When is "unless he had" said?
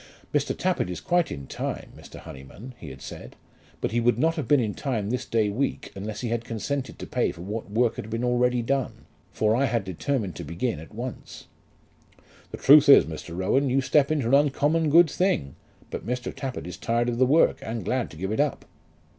5.93-6.43